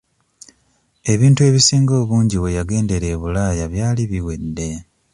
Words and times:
Ebintu 1.13 1.41
ebisinga 1.49 1.93
obungi 2.01 2.37
we 2.43 2.55
yagendera 2.57 3.07
e 3.13 3.15
Bulaaya 3.21 3.65
byali 3.73 4.03
biwedde. 4.11 4.69